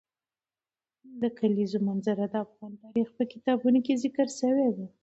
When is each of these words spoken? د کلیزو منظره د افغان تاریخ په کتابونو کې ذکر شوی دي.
د 1.21 1.23
کلیزو 1.37 1.77
منظره 1.87 2.25
د 2.29 2.35
افغان 2.45 2.73
تاریخ 2.83 3.07
په 3.17 3.23
کتابونو 3.33 3.79
کې 3.85 3.99
ذکر 4.03 4.27
شوی 4.39 4.69
دي. 4.75 4.87